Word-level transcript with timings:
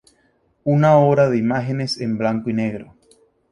Una 0.63 0.97
obra 0.97 1.29
de 1.29 1.37
imágenes 1.37 2.01
en 2.01 2.17
blanco 2.17 2.49
y 2.49 2.53
negro. 2.53 2.95